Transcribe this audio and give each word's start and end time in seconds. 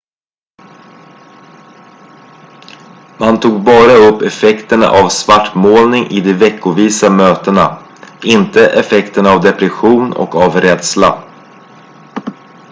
man 3.19 3.39
tog 3.39 3.63
bara 3.63 3.91
upp 3.91 4.21
effekterna 4.21 4.87
av 4.87 5.09
svartmålning 5.09 6.07
i 6.09 6.21
de 6.21 6.33
veckovisa 6.33 7.09
mötena 7.09 7.77
inte 8.23 8.67
effekterna 8.67 9.29
av 9.29 9.41
depression 9.41 10.13
och 10.13 10.35
av 10.35 10.55
rädsla 10.61 11.23